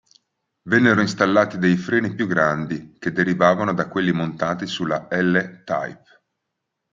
[0.63, 6.21] Vennero installati dei freni più grandi, che derivavano da quelli montati sulla L-Type.